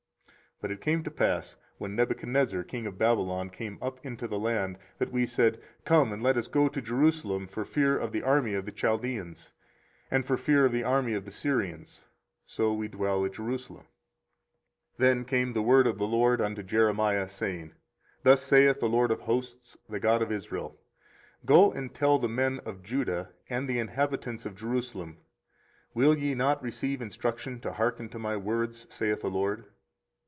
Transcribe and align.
24:035:011 0.61 0.67
But 0.67 0.71
it 0.77 0.81
came 0.81 1.03
to 1.03 1.09
pass, 1.11 1.55
when 1.79 1.95
Nebuchadrezzar 1.95 2.63
king 2.65 2.85
of 2.85 2.99
Babylon 2.99 3.49
came 3.49 3.79
up 3.81 3.99
into 4.05 4.27
the 4.27 4.37
land, 4.37 4.77
that 4.99 5.11
we 5.11 5.25
said, 5.25 5.59
Come, 5.85 6.13
and 6.13 6.21
let 6.21 6.37
us 6.37 6.47
go 6.47 6.67
to 6.69 6.79
Jerusalem 6.79 7.47
for 7.47 7.65
fear 7.65 7.97
of 7.97 8.11
the 8.11 8.21
army 8.21 8.53
of 8.53 8.65
the 8.65 8.71
Chaldeans, 8.71 9.51
and 10.11 10.23
for 10.23 10.37
fear 10.37 10.65
of 10.65 10.71
the 10.71 10.83
army 10.83 11.15
of 11.15 11.25
the 11.25 11.31
Syrians: 11.31 12.03
so 12.45 12.71
we 12.73 12.87
dwell 12.87 13.25
at 13.25 13.33
Jerusalem. 13.33 13.85
24:035:012 14.99 14.99
Then 14.99 15.25
came 15.25 15.53
the 15.53 15.63
word 15.63 15.87
of 15.87 15.97
the 15.97 16.05
LORD 16.05 16.39
unto 16.41 16.61
Jeremiah, 16.61 17.27
saying, 17.27 17.69
24:035:013 17.69 17.73
Thus 18.21 18.43
saith 18.43 18.79
the 18.79 18.87
LORD 18.89 19.09
of 19.09 19.21
hosts, 19.21 19.77
the 19.89 19.99
God 19.99 20.21
of 20.21 20.31
Israel; 20.31 20.79
Go 21.43 21.71
and 21.71 21.91
tell 21.91 22.19
the 22.19 22.29
men 22.29 22.59
of 22.67 22.83
Judah 22.83 23.31
and 23.49 23.67
the 23.67 23.79
inhabitants 23.79 24.45
of 24.45 24.55
Jerusalem, 24.55 25.17
Will 25.95 26.15
ye 26.15 26.35
not 26.35 26.61
receive 26.61 27.01
instruction 27.01 27.59
to 27.61 27.73
hearken 27.73 28.09
to 28.09 28.19
my 28.19 28.37
words? 28.37 28.85
saith 28.91 29.21
the 29.21 29.27
LORD. 29.27 29.65